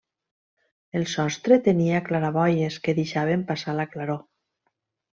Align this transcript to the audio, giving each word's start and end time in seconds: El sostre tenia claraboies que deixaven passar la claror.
El 0.99 1.03
sostre 1.11 1.59
tenia 1.69 2.01
claraboies 2.09 2.81
que 2.87 2.99
deixaven 3.03 3.47
passar 3.55 3.81
la 3.83 3.89
claror. 3.95 4.23